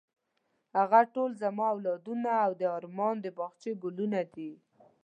هغه 0.77 1.01
ټول 1.13 1.31
زما 1.41 1.65
اولادونه 1.73 2.29
او 2.45 2.51
د 2.61 2.63
ارمان 2.77 3.15
د 3.21 3.25
باغچې 3.37 3.71
ګلونه 3.83 4.21
دي. 4.33 4.51